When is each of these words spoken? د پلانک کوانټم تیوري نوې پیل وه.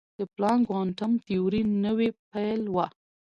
د 0.17 0.19
پلانک 0.35 0.61
کوانټم 0.69 1.11
تیوري 1.25 1.61
نوې 1.85 2.09
پیل 2.29 2.61
وه. 2.75 2.85